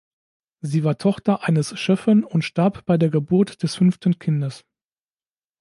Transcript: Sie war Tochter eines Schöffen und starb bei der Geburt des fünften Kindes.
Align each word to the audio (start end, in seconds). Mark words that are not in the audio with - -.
Sie 0.61 0.83
war 0.83 0.97
Tochter 0.97 1.43
eines 1.47 1.77
Schöffen 1.79 2.23
und 2.23 2.41
starb 2.41 2.87
bei 2.87 2.97
der 2.97 3.11
Geburt 3.11 3.61
des 3.61 3.75
fünften 3.75 4.17
Kindes. 4.17 4.65